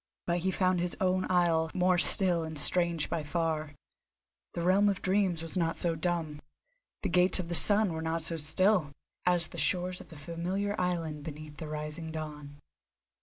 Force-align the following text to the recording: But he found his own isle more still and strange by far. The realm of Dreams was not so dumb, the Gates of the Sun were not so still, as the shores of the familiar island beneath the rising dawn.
But 0.25 0.39
he 0.39 0.49
found 0.49 0.79
his 0.79 0.97
own 0.99 1.27
isle 1.29 1.69
more 1.75 1.99
still 1.99 2.43
and 2.43 2.57
strange 2.57 3.07
by 3.07 3.21
far. 3.23 3.75
The 4.53 4.63
realm 4.63 4.89
of 4.89 5.03
Dreams 5.03 5.43
was 5.43 5.55
not 5.55 5.75
so 5.77 5.95
dumb, 5.95 6.41
the 7.03 7.09
Gates 7.09 7.37
of 7.39 7.49
the 7.49 7.53
Sun 7.53 7.93
were 7.93 8.01
not 8.01 8.23
so 8.23 8.35
still, 8.35 8.93
as 9.27 9.49
the 9.49 9.59
shores 9.59 10.01
of 10.01 10.09
the 10.09 10.15
familiar 10.17 10.75
island 10.81 11.21
beneath 11.23 11.57
the 11.57 11.67
rising 11.67 12.09
dawn. 12.09 12.57